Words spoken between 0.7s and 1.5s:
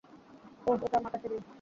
ওকে আমার কাছে দিন!